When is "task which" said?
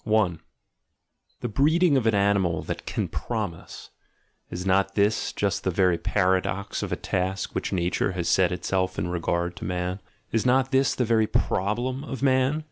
6.95-7.71